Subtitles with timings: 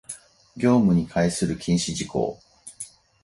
[0.57, 2.39] 業務に関する禁止事項